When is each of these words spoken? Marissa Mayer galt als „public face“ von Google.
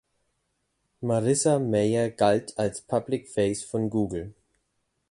Marissa 1.03 1.59
Mayer 1.59 2.09
galt 2.09 2.57
als 2.57 2.81
„public 2.81 3.27
face“ 3.29 3.61
von 3.63 3.87
Google. 3.91 4.33